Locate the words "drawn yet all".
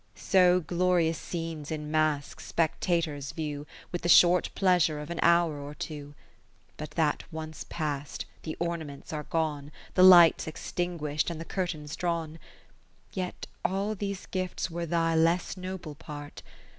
11.95-13.93